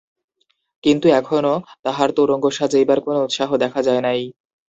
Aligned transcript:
কিন্তু 0.83 1.07
এখনো 1.13 1.53
তাহার 1.85 2.09
তোরঙ্গ 2.17 2.45
সাজাইবার 2.51 2.99
কোনো 3.01 3.19
উৎসাহ 3.23 3.49
দেখা 3.63 3.79
যায় 3.81 4.01
নাই। 4.01 4.19